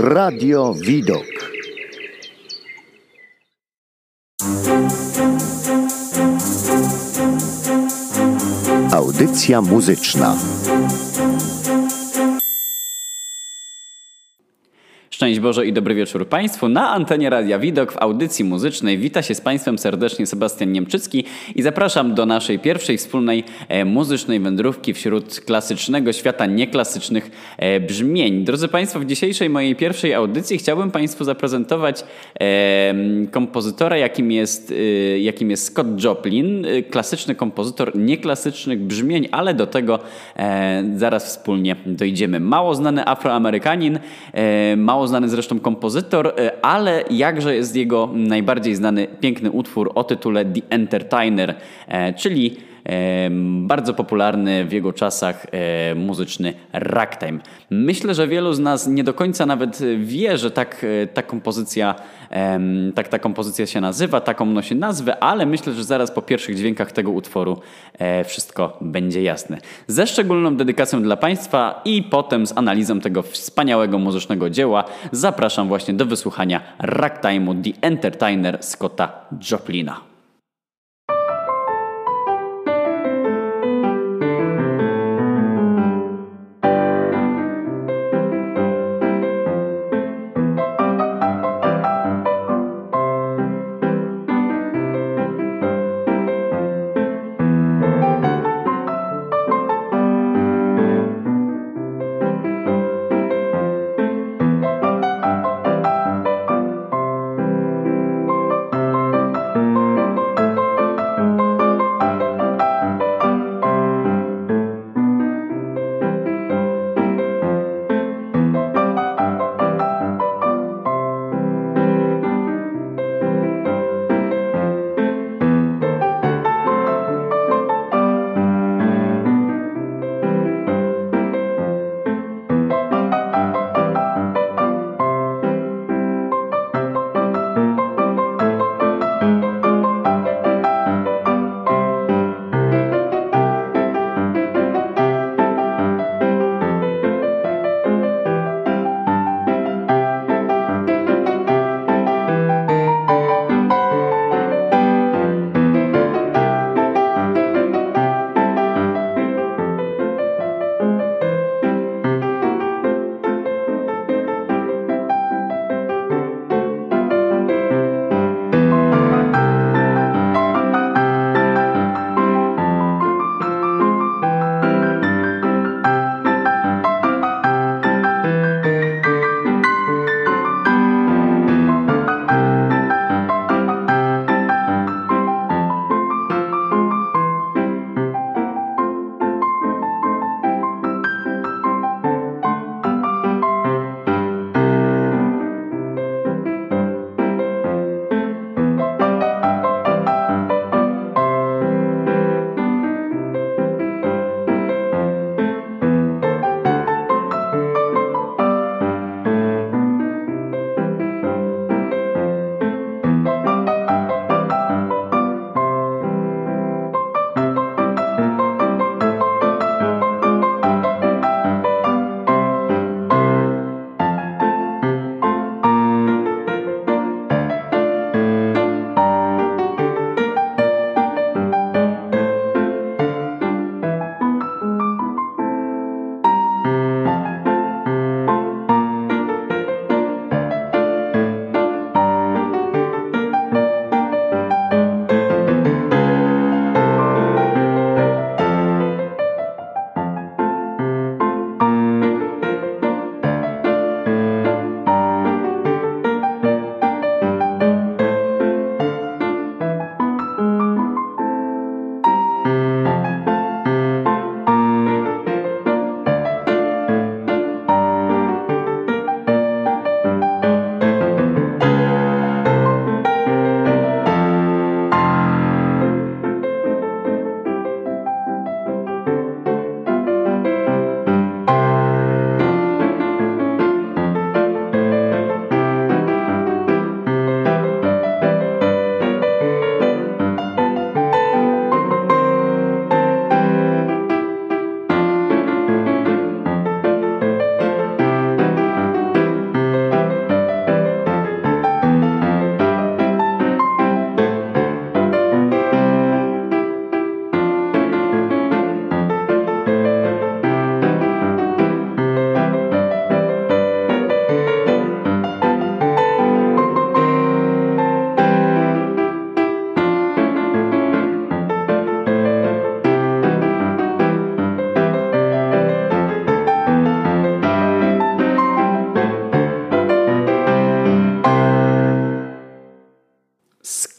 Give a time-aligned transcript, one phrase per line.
[0.00, 1.26] Radio Widok.
[8.92, 10.36] Audycja muzyczna.
[15.28, 16.68] Szczęść Boże i dobry wieczór Państwu.
[16.68, 21.24] Na antenie Radia Widok w audycji muzycznej wita się z Państwem serdecznie Sebastian Niemczycki
[21.54, 28.44] i zapraszam do naszej pierwszej wspólnej e, muzycznej wędrówki wśród klasycznego świata nieklasycznych e, brzmień.
[28.44, 32.04] Drodzy Państwo, w dzisiejszej mojej pierwszej audycji chciałbym Państwu zaprezentować
[32.40, 32.94] e,
[33.30, 34.74] kompozytora, jakim jest,
[35.18, 39.98] jakim jest Scott Joplin, klasyczny kompozytor nieklasycznych brzmień, ale do tego
[40.96, 42.40] zaraz wspólnie dojdziemy.
[42.40, 43.98] Mało znany Afroamerykanin,
[44.76, 50.44] mało znany zresztą kompozytor, e, ale jakże jest jego najbardziej znany piękny utwór o tytule
[50.44, 51.54] The Entertainer,
[51.88, 52.56] e, czyli
[53.60, 57.38] bardzo popularny w jego czasach e, muzyczny ragtime.
[57.70, 61.94] Myślę, że wielu z nas nie do końca nawet wie, że tak e, ta kompozycja,
[62.94, 66.92] tak ta kompozycja się nazywa, taką nosi nazwę, ale myślę, że zaraz po pierwszych dźwiękach
[66.92, 67.60] tego utworu
[67.98, 69.58] e, wszystko będzie jasne.
[69.86, 75.94] Ze szczególną dedykacją dla Państwa i potem z analizą tego wspaniałego muzycznego dzieła zapraszam właśnie
[75.94, 80.07] do wysłuchania ragtime'u The Entertainer Scotta Joplina.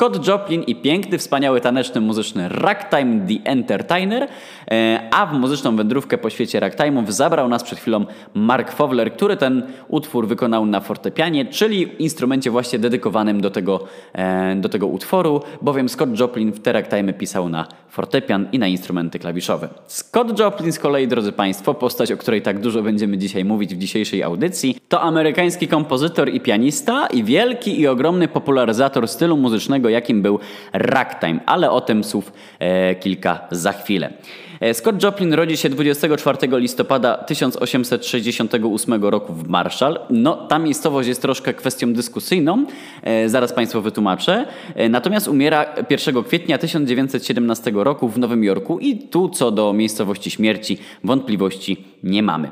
[0.09, 4.27] Scott Joplin i piękny, wspaniały taneczny muzyczny Ragtime The Entertainer,
[4.71, 9.38] e, a w muzyczną wędrówkę po świecie ragtime'ów zabrał nas przed chwilą Mark Fowler, który
[9.38, 13.83] ten utwór wykonał na fortepianie, czyli instrumencie właśnie dedykowanym do tego,
[14.13, 18.67] e, do tego utworu, bowiem Scott Joplin w te ragtime'y pisał na fortepian i na
[18.67, 19.69] instrumenty klawiszowe.
[19.88, 23.77] Scott Joplin z kolei, drodzy Państwo, postać, o której tak dużo będziemy dzisiaj mówić w
[23.77, 30.22] dzisiejszej audycji, to amerykański kompozytor i pianista i wielki i ogromny popularyzator stylu muzycznego, jakim
[30.22, 30.40] był
[30.74, 34.13] ragtime, ale o tym słów e, kilka za chwilę.
[34.60, 40.00] E, Scott Joplin rodzi się 24 listopada 1868 roku w Marshall.
[40.10, 42.66] No, ta miejscowość jest troszkę kwestią dyskusyjną,
[43.04, 44.46] e, zaraz Państwu wytłumaczę.
[44.90, 50.78] Natomiast umiera 1 kwietnia 1917 roku w Nowym Jorku i tu co do miejscowości śmierci
[51.04, 52.50] wątpliwości nie mamy.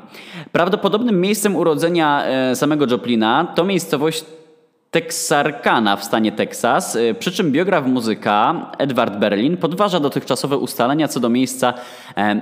[0.52, 2.24] Prawdopodobnym miejscem urodzenia
[2.54, 4.24] samego Joplina to miejscowość
[4.90, 11.20] Texarkana w stanie Teksas, y, przy czym biograf muzyka Edward Berlin podważa dotychczasowe ustalenia co
[11.20, 11.74] do miejsca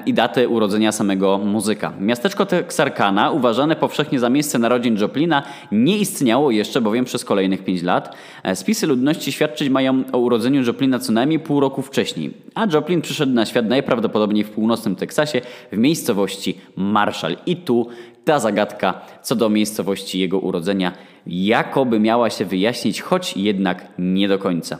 [0.06, 1.92] i daty urodzenia samego muzyka.
[2.00, 7.82] Miasteczko Texarkana, uważane powszechnie za miejsce narodzin Joplina, nie istniało jeszcze bowiem przez kolejnych pięć
[7.82, 8.16] lat.
[8.42, 13.02] E, spisy ludności świadczyć mają o urodzeniu Joplina co najmniej pół roku wcześniej, a Joplin
[13.02, 15.40] przyszedł na świat najprawdopodobniej w północnym Teksasie
[15.72, 17.36] w miejscowości Marshall.
[17.46, 17.88] I tu
[18.24, 20.92] ta zagadka co do miejscowości jego urodzenia
[21.26, 24.78] jakoby miała się wyjaśnić, choć jednak nie do końca.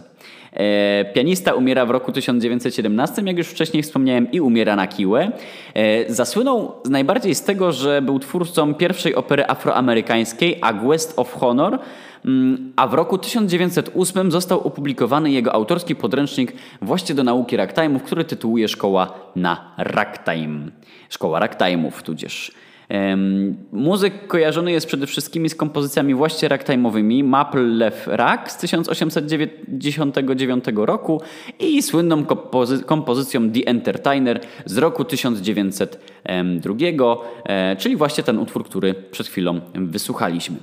[0.57, 5.33] E, pianista umiera w roku 1917, jak już wcześniej wspomniałem, i umiera na kiłę.
[5.75, 11.79] E, zasłynął najbardziej z tego, że był twórcą pierwszej opery afroamerykańskiej A Guest of Honor,
[12.25, 16.53] mm, a w roku 1908 został opublikowany jego autorski podręcznik
[16.83, 20.71] właśnie do nauki ragtime'ów, który tytułuje Szkoła na ragtime.
[21.09, 22.53] Szkoła ragtime'ów tudzież.
[23.73, 31.21] Muzyk kojarzony jest przede wszystkim z kompozycjami właśnie ragtime'owymi Maple Leaf Rag z 1899 roku
[31.61, 36.75] i słynną kompozy kompozycją The Entertainer z roku 1902,
[37.45, 40.57] e, czyli właśnie ten utwór, który przed chwilą wysłuchaliśmy.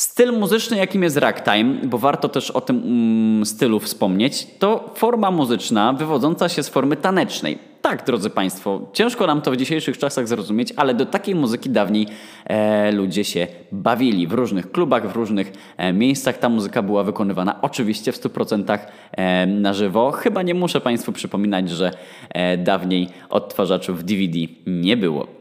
[0.00, 5.30] Styl muzyczny, jakim jest ragtime, bo warto też o tym mm, stylu wspomnieć, to forma
[5.30, 7.58] muzyczna wywodząca się z formy tanecznej.
[7.82, 12.06] Tak, drodzy Państwo, ciężko nam to w dzisiejszych czasach zrozumieć, ale do takiej muzyki dawniej
[12.44, 14.26] e, ludzie się bawili.
[14.26, 18.78] W różnych klubach, w różnych e, miejscach ta muzyka była wykonywana oczywiście w 100%
[19.12, 20.10] e, na żywo.
[20.10, 21.90] Chyba nie muszę Państwu przypominać, że
[22.28, 25.39] e, dawniej odtwarzaczów DVD nie było.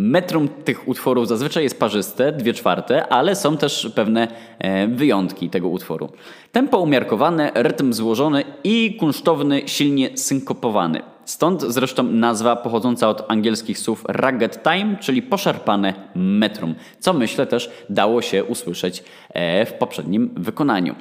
[0.00, 4.28] Metrum tych utworów zazwyczaj jest parzyste, dwie czwarte, ale są też pewne
[4.58, 6.12] e, wyjątki tego utworu.
[6.52, 11.02] Tempo umiarkowane, rytm złożony i kunsztowny, silnie synkopowany.
[11.24, 17.70] Stąd zresztą nazwa pochodząca od angielskich słów rugged time, czyli poszarpane metrum, co myślę też
[17.90, 20.94] dało się usłyszeć e, w poprzednim wykonaniu.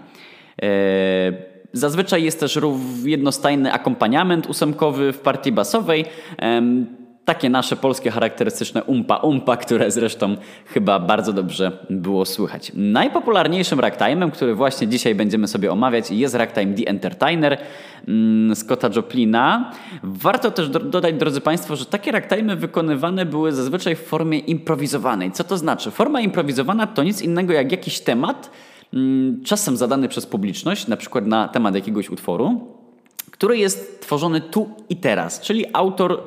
[0.62, 0.68] E,
[1.74, 2.60] zazwyczaj jest też
[3.04, 6.06] jednostajny akompaniament ósemkowy w partii basowej
[7.28, 12.72] takie nasze polskie charakterystyczne umpa-umpa, które zresztą chyba bardzo dobrze było słychać.
[12.76, 17.58] Najpopularniejszym ragtime'em, który właśnie dzisiaj będziemy sobie omawiać jest ragtime The Entertainer
[18.08, 19.72] mm, Scotta Joplina.
[20.04, 25.32] Warto też dodać, drodzy Państwo, że takie ragtime'y wykonywane były zazwyczaj w formie improwizowanej.
[25.32, 25.92] Co to znaczy?
[25.92, 28.52] Forma improwizowana to nic innego jak jakiś temat,
[28.94, 32.68] mm, czasem zadany przez publiczność, na przykład na temat jakiegoś utworu,
[33.32, 36.24] który jest tworzony tu i teraz, czyli autor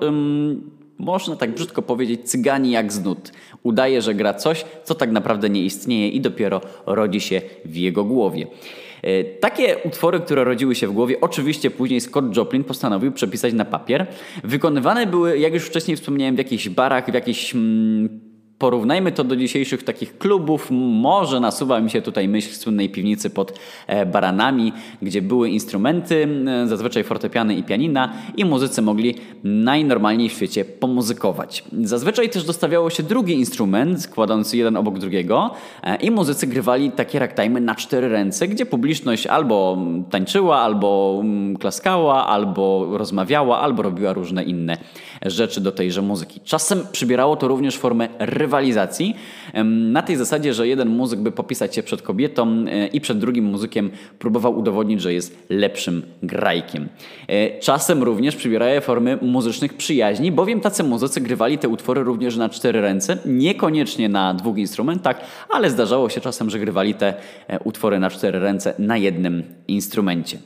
[1.01, 3.33] można tak brzydko powiedzieć, cygani jak z nut.
[3.63, 8.05] Udaje, że gra coś, co tak naprawdę nie istnieje i dopiero rodzi się w jego
[8.05, 8.47] głowie.
[9.03, 13.65] E, takie utwory, które rodziły się w głowie, oczywiście później Scott Joplin postanowił przepisać na
[13.65, 14.07] papier.
[14.45, 18.30] Wykonywane były, jak już wcześniej wspomniałem, w jakichś barach, w jakichś mm,
[18.61, 20.69] Porównajmy to do dzisiejszych takich klubów.
[20.71, 26.29] Może nasuwa mi się tutaj myśl słynnej piwnicy pod e, baranami, gdzie były instrumenty,
[26.67, 29.15] zazwyczaj fortepiany i pianina i muzycy mogli
[29.45, 31.65] najnormalniej w świecie pomuzykować.
[31.83, 35.51] Zazwyczaj też dostawiało się drugi instrument, kładący jeden obok drugiego
[35.83, 39.79] e, i muzycy grywali takie ragtime'y na cztery ręce, gdzie publiczność albo
[40.11, 41.23] tańczyła, albo
[41.61, 44.77] klaskała, albo rozmawiała, albo robiła różne inne
[45.27, 46.41] rzeczy do tejże muzyki.
[46.45, 48.09] Czasem przybierało to również formę
[48.51, 49.17] rywalizacji.
[49.65, 53.45] Na tej zasadzie, że jeden muzyk by popisać się przed kobietą e, i przed drugim
[53.45, 56.89] muzykiem próbował udowodnić, że jest lepszym grajkiem.
[57.29, 62.49] E, czasem również przybierają formy muzycznych przyjaźni, bowiem tacy muzycy grywali te utwory również na
[62.49, 67.15] cztery ręce, niekoniecznie na dwóch instrumentach, ale zdarzało się czasem, że grywali te
[67.49, 70.39] e, utwory na cztery ręce na jednym instrumencie.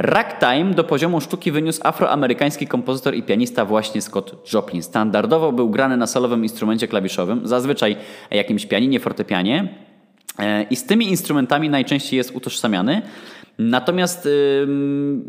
[0.00, 4.82] Ragtime do poziomu sztuki wyniósł afroamerykański kompozytor i pianista właśnie Scott Joplin.
[4.82, 7.96] Standardowo był grany na solowym instrumencie klawiszowym, zazwyczaj
[8.30, 9.68] jakimś pianinie, fortepianie,
[10.38, 13.02] E, I z tymi instrumentami najczęściej jest utożsamiany.
[13.58, 14.28] Natomiast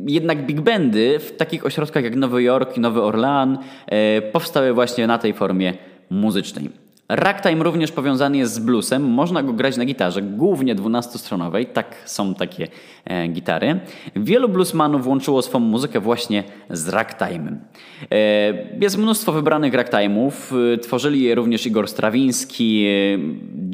[0.07, 5.07] jednak big bandy w takich ośrodkach jak Nowy Jork i Nowy Orlean y, powstały właśnie
[5.07, 5.73] na tej formie
[6.09, 6.69] muzycznej.
[7.09, 9.03] Ragtime również powiązany jest z bluesem.
[9.03, 11.65] Można go grać na gitarze, głównie 12-stronowej.
[11.65, 12.67] Tak są takie
[13.05, 13.79] e, gitary.
[14.15, 17.55] Wielu bluesmanów łączyło swoją muzykę właśnie z ragtime'em.
[18.11, 20.31] E, jest mnóstwo wybranych ragtime'ów.
[20.73, 23.19] E, tworzyli je również Igor Strawiński, e,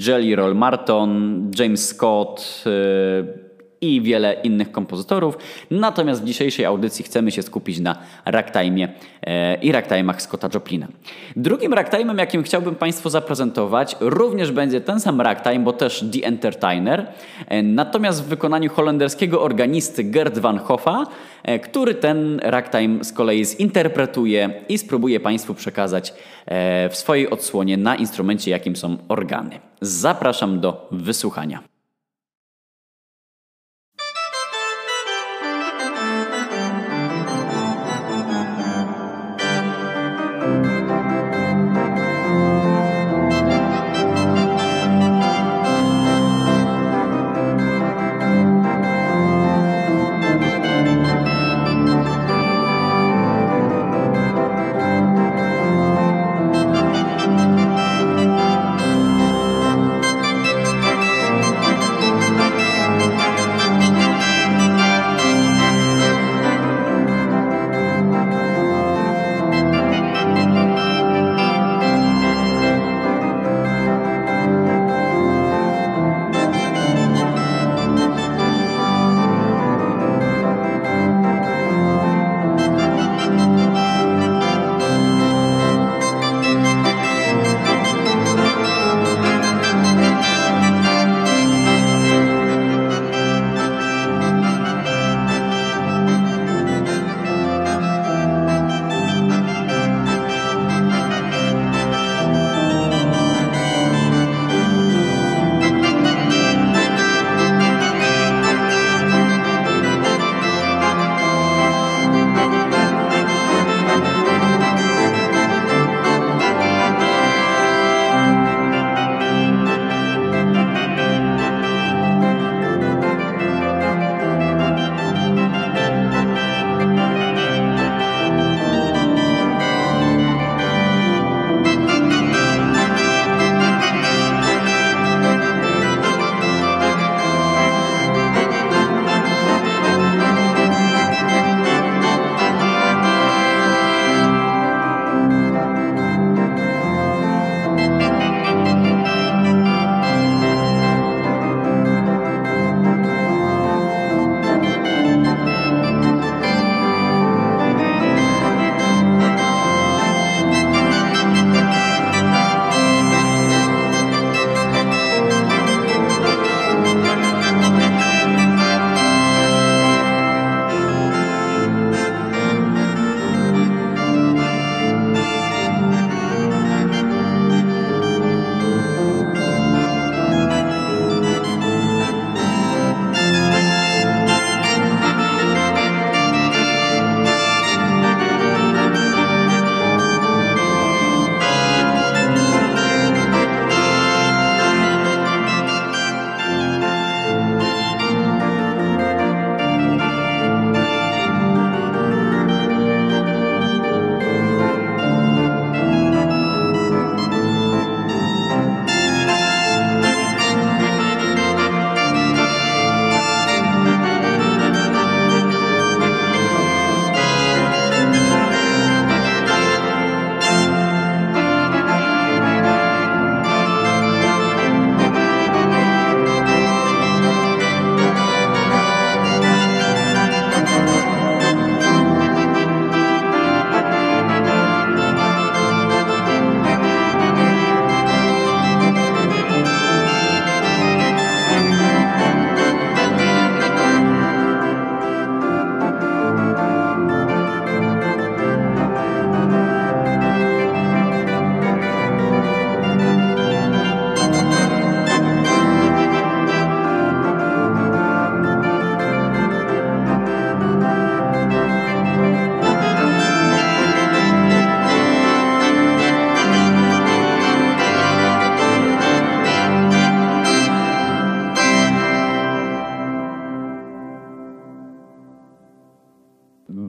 [0.08, 3.45] Jelly Roll Martin, James Scott, e,
[3.82, 5.38] i wiele innych kompozytorów.
[5.72, 8.88] Natomiast w dzisiejszej audycji chcemy się skupić na ragtime'ie
[9.22, 10.88] e, i ragtime'ach Scotta Joplina.
[11.36, 17.08] Drugim ragtime'em, jakim chciałbym Państwu zaprezentować, również będzie ten sam ragtime, bo też The Entertainer,
[17.48, 21.04] e, natomiast w wykonaniu holenderskiego organisty Gerd van Hoffa,
[21.44, 26.14] e, który ten ragtime z kolei zinterpretuje i spróbuje Państwu przekazać
[26.90, 29.60] w swojej odsłonie na instrumencie, jakim są organy.
[29.82, 31.75] Zapraszam do wysłuchania.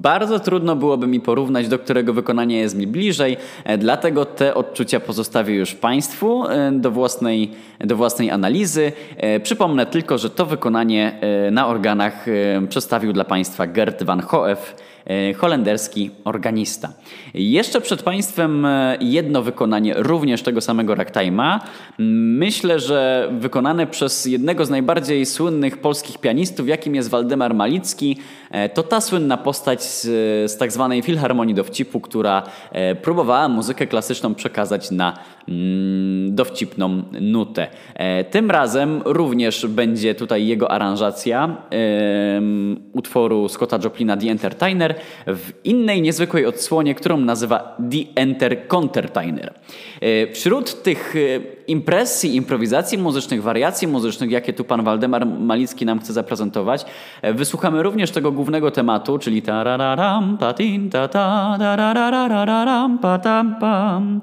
[0.07, 5.01] Bardzo trudno byłoby mi porównać, do którego wykonania jest mi bliżej, e, dlatego te odczucia
[5.01, 8.93] pozostawię już Państwu e, do własnej, do własnej analizy.
[9.17, 11.19] E, przypomnę tylko, że to wykonanie
[11.53, 12.27] na organach
[12.69, 14.77] przedstawił dla Państwa Gert van Hoef,
[15.37, 16.93] holenderski organista.
[17.35, 18.67] Jeszcze przed Państwem
[19.01, 21.61] jedno wykonanie również tego samego ragtime'a.
[21.99, 28.17] Myślę, że wykonane przez jednego z najbardziej słynnych polskich pianistów, jakim jest Waldemar Malicki,
[28.51, 30.03] E, to ta słynna postać z,
[30.53, 35.19] z tak zwanej Filharmonii Dowcipu, która e, próbowała muzykę klasyczną przekazać na
[36.29, 37.69] dowcipną nutę.
[37.95, 41.57] E, tym razem również będzie tutaj jego aranżacja
[42.93, 44.95] utworu Scotta Joplina The Entertainer
[45.27, 49.55] w innej niezwykłej odsłonie, którą nazywa The Enter Contertainer.
[50.33, 51.15] Wśród tych
[51.69, 56.85] impresji, improwizacji muzycznych, wariacji muzycznych, jakie tu pan Waldemar Malicki nam chce zaprezentować,
[57.35, 61.59] wysłuchamy również tego głównego tematu, czyli tarararam, patin, ta ta,
[63.03, 64.21] patam, pam.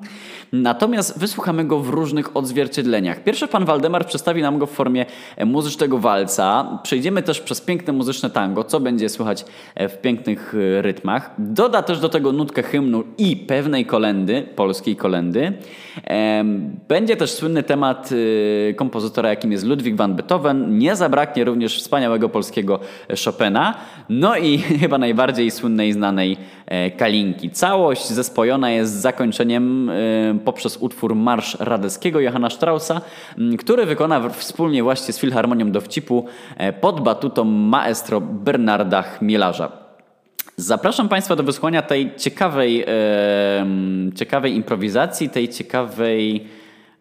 [0.53, 3.23] Natomiast wysłuchamy go w różnych odzwierciedleniach.
[3.23, 5.05] Pierwszy pan Waldemar przedstawi nam go w formie
[5.45, 6.79] muzycznego walca.
[6.83, 9.45] Przejdziemy też przez piękne muzyczne tango, co będzie słychać
[9.75, 11.31] w pięknych rytmach.
[11.37, 15.53] Doda też do tego nutkę hymnu i pewnej kolendy, polskiej kolendy.
[16.87, 20.77] Będzie też słynny temat y, kompozytora, jakim jest Ludwig van Beethoven.
[20.77, 22.79] Nie zabraknie również wspaniałego polskiego
[23.25, 23.75] Chopina.
[24.09, 27.49] No i chyba najbardziej słynnej znanej e, Kalinki.
[27.49, 29.91] Całość zespojona jest zakończeniem
[30.45, 33.01] poprzez utwór Marsz Radeskiego Johanna Straussa,
[33.59, 36.25] który wykona wspólnie właśnie z Filharmonią Dowcipu
[36.57, 39.82] e, pod batutą maestro Bernarda Chmielarza.
[40.57, 42.85] Zapraszam Państwa do wysłuchania tej ciekawej,
[44.15, 46.47] ciekawej improwizacji, tej ciekawej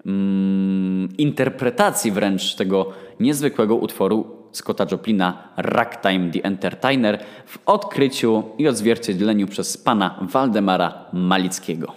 [0.06, 9.46] mm, interpretacji wręcz tego niezwykłego utworu Scotta Joplina Ragtime the Entertainer w odkryciu i odzwierciedleniu
[9.46, 11.94] przez pana Waldemara Malickiego.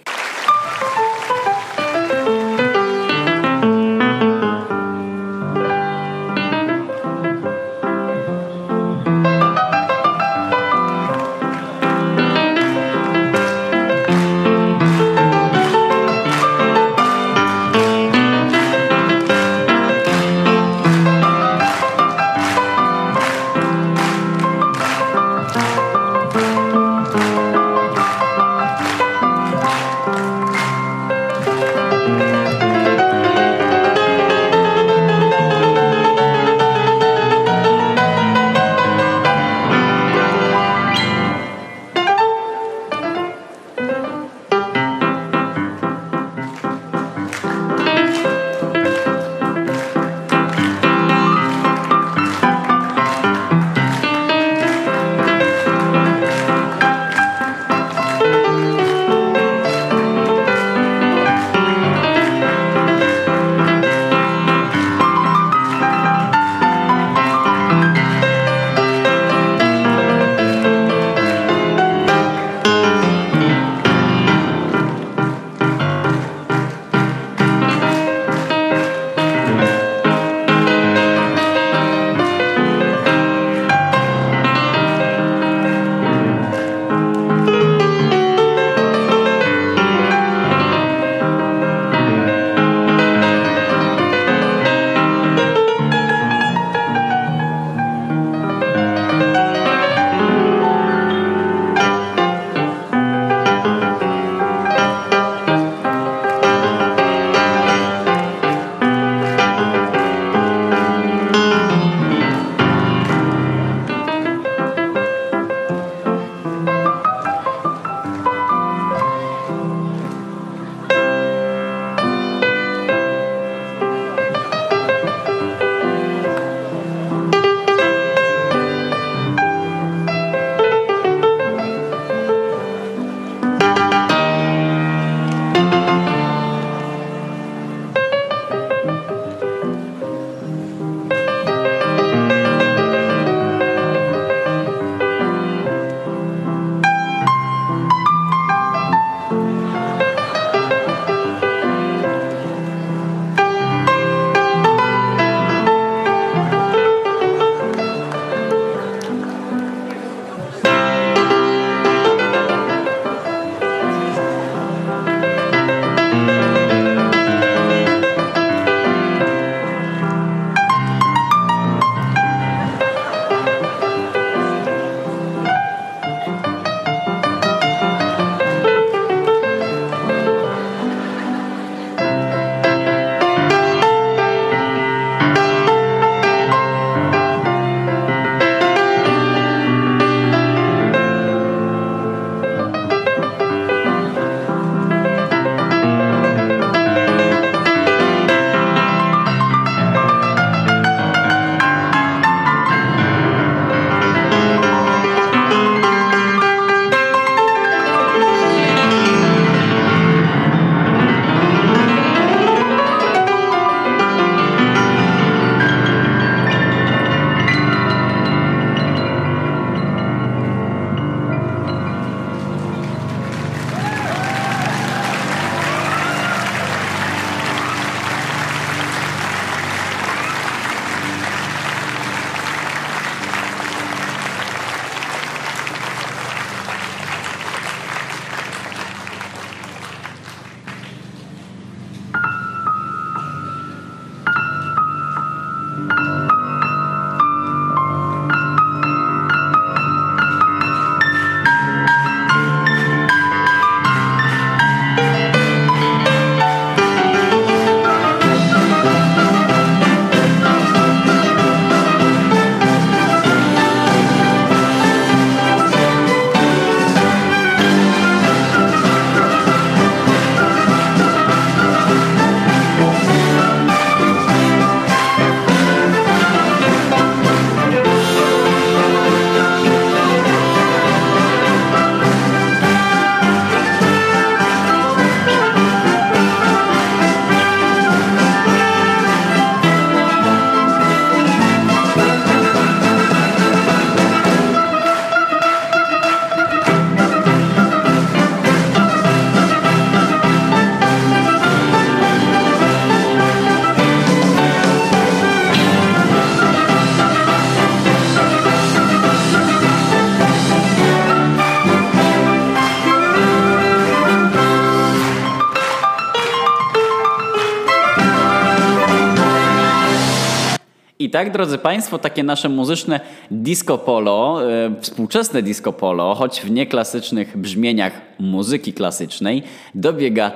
[321.15, 322.99] Tak, drodzy Państwo, takie nasze muzyczne
[323.31, 329.43] disco polo, e, współczesne disco polo, choć w nieklasycznych brzmieniach muzyki klasycznej,
[329.75, 330.31] dobiega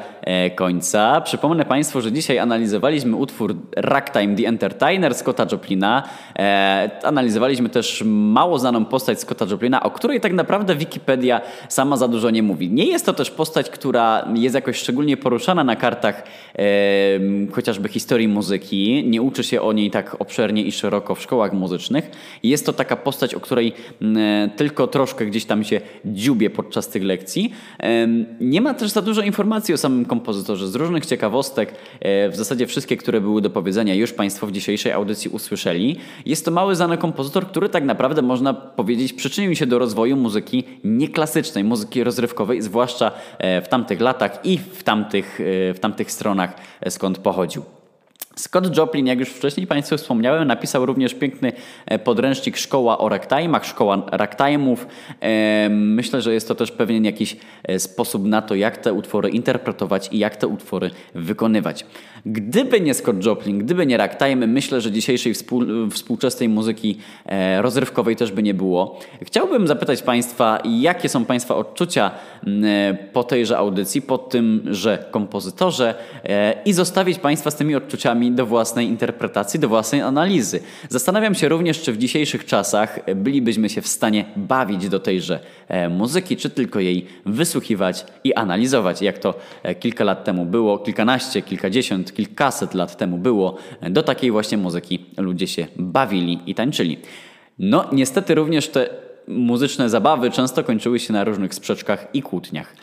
[0.55, 1.21] końca.
[1.21, 6.03] Przypomnę Państwu, że dzisiaj analizowaliśmy utwór Ragtime The Entertainer Scotta Joplina.
[6.39, 12.07] E, analizowaliśmy też mało znaną postać Scotta Joplina, o której tak naprawdę Wikipedia sama za
[12.07, 12.69] dużo nie mówi.
[12.69, 16.23] Nie jest to też postać, która jest jakoś szczególnie poruszana na kartach
[16.55, 16.63] e,
[17.51, 19.03] chociażby historii muzyki.
[19.07, 22.11] Nie uczy się o niej tak obszernie i szeroko w szkołach muzycznych.
[22.43, 23.73] Jest to taka postać, o której
[24.55, 27.53] tylko troszkę gdzieś tam się dziubie podczas tych lekcji.
[28.39, 30.18] Nie ma też za dużo informacji o samym kompozytorze.
[30.55, 34.91] Z różnych ciekawostek, e, w zasadzie wszystkie, które były do powiedzenia, już Państwo w dzisiejszej
[34.91, 35.97] audycji usłyszeli.
[36.25, 40.63] Jest to mały znany kompozytor, który tak naprawdę można powiedzieć przyczynił się do rozwoju muzyki
[40.83, 46.53] nieklasycznej, muzyki rozrywkowej, zwłaszcza e, w tamtych latach i w tamtych, e, w tamtych stronach,
[46.89, 47.78] skąd pochodził.
[48.39, 51.51] Scott Joplin, jak już wcześniej Państwu wspomniałem, napisał również piękny
[51.85, 54.77] e, podręcznik Szkoła o ragtime'ach, Szkoła ragtime'ów.
[55.69, 60.09] Myślę, że jest to też pewien jakiś e, sposób na to, jak te utwory interpretować
[60.11, 61.85] i jak te utwory wykonywać.
[62.25, 68.15] Gdyby nie Scott Joplin, gdyby nie ragtime, myślę, że dzisiejszej współ, współczesnej muzyki e, rozrywkowej
[68.15, 68.99] też by nie było.
[69.21, 72.11] Chciałbym zapytać Państwa, jakie są Państwa odczucia
[73.13, 75.95] po tejże audycji, po tym, że kompozytorze
[76.65, 80.59] i zostawić Państwa z tymi odczuciami do własnej interpretacji, do własnej analizy.
[80.89, 85.89] Zastanawiam się również, czy w dzisiejszych czasach bylibyśmy się w stanie bawić do tejże e,
[85.89, 91.41] muzyki, czy tylko jej wysłuchiwać i analizować, jak to e, kilka lat temu było, kilkanaście,
[91.41, 93.57] kilkadziesiąt, kilkaset lat temu było.
[93.89, 96.97] Do takiej właśnie muzyki ludzie się bawili i tańczyli.
[97.59, 98.89] No, niestety również te
[99.27, 102.75] muzyczne zabawy często kończyły się na różnych sprzeczkach i kłótniach.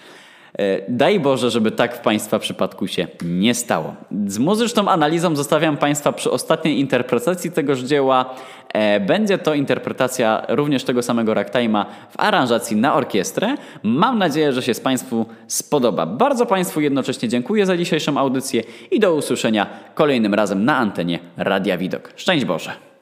[0.59, 3.95] E, daj Boże, żeby tak w Państwa przypadku się nie stało.
[4.27, 8.35] Z muzyczną analizą zostawiam Państwa przy ostatniej interpretacji tegoż dzieła.
[8.75, 13.55] E, będzie to interpretacja również tego samego ragtime'a w aranżacji na orkiestrę.
[13.83, 16.07] Mam nadzieję, że się z Państwu spodoba.
[16.07, 21.79] Bardzo Państwu jednocześnie dziękuję za dzisiejszą audycję i do usłyszenia kolejnym razem na antenie Radia
[21.79, 22.13] Widok.
[22.17, 22.96] Szczęść Boże!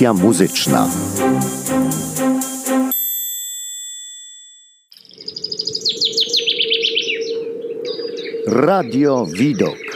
[0.00, 0.88] Audycja muzyczna.
[8.46, 9.89] Radio Widok.